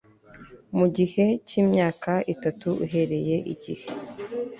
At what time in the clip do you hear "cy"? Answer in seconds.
1.47-1.53